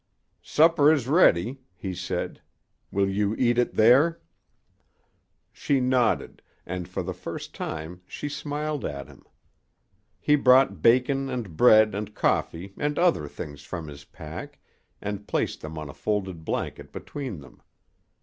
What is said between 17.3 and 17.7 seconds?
them.